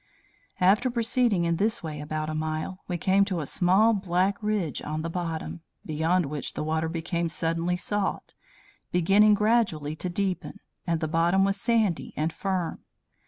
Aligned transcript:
After 0.59 0.89
proceeding 0.89 1.43
in 1.45 1.57
this 1.57 1.83
way 1.83 2.01
about 2.01 2.27
a 2.27 2.33
mile, 2.33 2.79
we 2.87 2.97
came 2.97 3.23
to 3.25 3.39
a 3.39 3.45
small 3.45 3.93
black 3.93 4.35
ridge 4.41 4.81
on 4.81 5.03
the 5.03 5.11
bottom, 5.11 5.61
beyond 5.85 6.25
which 6.25 6.53
the 6.55 6.63
water 6.63 6.89
became 6.89 7.29
suddenly 7.29 7.77
salt, 7.77 8.33
beginning 8.91 9.35
gradually 9.35 9.95
to 9.97 10.09
deepen, 10.09 10.59
and 10.87 11.01
the 11.01 11.07
bottom 11.07 11.43
was 11.43 11.61
sandy 11.61 12.15
and 12.17 12.33
firm. 12.33 12.83